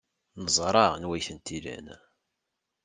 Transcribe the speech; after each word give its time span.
Neẓra 0.43 0.85
anwa 0.95 1.13
ay 1.17 1.23
tent-ilan. 1.27 1.87